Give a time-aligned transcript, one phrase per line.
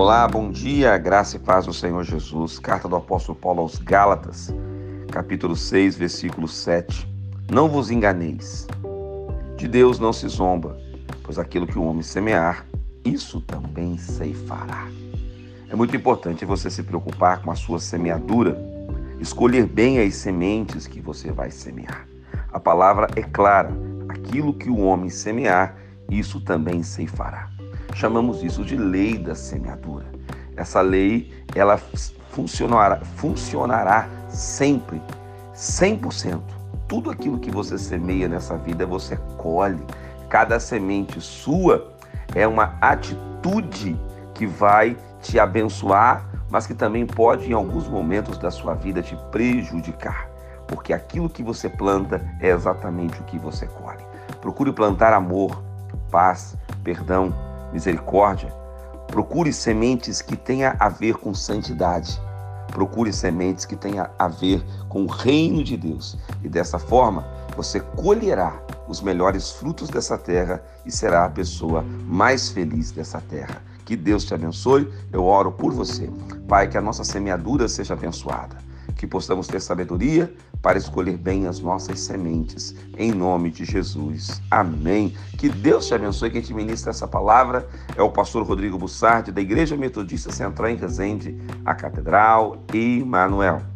[0.00, 2.58] Olá, bom dia, graça e paz do Senhor Jesus.
[2.58, 4.50] Carta do apóstolo Paulo aos Gálatas,
[5.12, 7.06] capítulo 6, versículo 7.
[7.52, 8.66] Não vos enganeis.
[9.58, 10.74] De Deus não se zomba,
[11.22, 12.64] pois aquilo que o homem semear,
[13.04, 14.88] isso também ceifará.
[15.68, 18.56] É muito importante você se preocupar com a sua semeadura,
[19.20, 22.08] escolher bem as sementes que você vai semear.
[22.50, 23.70] A palavra é clara:
[24.08, 25.76] aquilo que o homem semear,
[26.08, 27.59] isso também ceifará.
[27.94, 30.06] Chamamos isso de lei da semeadura.
[30.56, 31.78] Essa lei, ela
[32.30, 35.00] funcionará, funcionará sempre,
[35.54, 36.40] 100%.
[36.88, 39.82] Tudo aquilo que você semeia nessa vida, você colhe.
[40.28, 41.92] Cada semente sua
[42.34, 43.98] é uma atitude
[44.34, 49.16] que vai te abençoar, mas que também pode, em alguns momentos da sua vida, te
[49.30, 50.28] prejudicar.
[50.66, 54.04] Porque aquilo que você planta é exatamente o que você colhe.
[54.40, 55.62] Procure plantar amor,
[56.10, 57.32] paz, perdão,
[57.72, 58.52] misericórdia,
[59.06, 62.20] procure sementes que tenha a ver com santidade.
[62.68, 66.16] Procure sementes que tenha a ver com o reino de Deus.
[66.42, 72.48] E dessa forma, você colherá os melhores frutos dessa terra e será a pessoa mais
[72.48, 73.62] feliz dessa terra.
[73.84, 74.88] Que Deus te abençoe.
[75.12, 76.08] Eu oro por você.
[76.46, 78.69] Pai, que a nossa semeadura seja abençoada
[79.00, 84.42] que possamos ter sabedoria para escolher bem as nossas sementes, em nome de Jesus.
[84.50, 85.14] Amém.
[85.38, 86.28] Que Deus te abençoe.
[86.28, 90.76] Quem te ministra essa palavra é o pastor Rodrigo Bussardi, da Igreja Metodista Central em
[90.76, 91.34] Resende,
[91.64, 93.69] a Catedral Emmanuel.